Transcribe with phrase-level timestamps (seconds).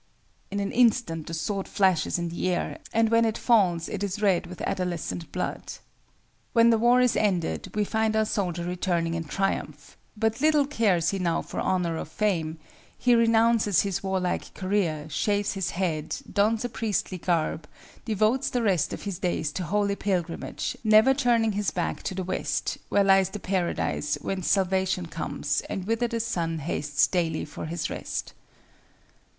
[0.49, 4.19] In an instant the sword flashes in the air, and when it falls it is
[4.19, 5.73] red with adolescent blood.
[6.53, 11.09] When the war is ended, we find our soldier returning in triumph, but little cares
[11.11, 12.57] he now for honor or fame;
[12.97, 17.67] he renounces his warlike career, shaves his head, dons a priestly garb,
[18.03, 22.23] devotes the rest of his days to holy pilgrimage, never turning his back to the
[22.23, 27.67] West, where lies the Paradise whence salvation comes and whither the sun hastes daily for
[27.67, 28.33] his rest.